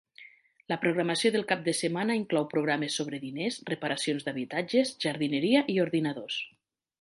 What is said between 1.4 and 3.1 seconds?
cap de setmana inclou programes